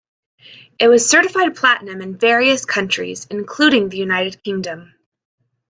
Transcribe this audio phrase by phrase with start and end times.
[0.79, 4.95] It was certified platinum in various countries, including the United Kingdom.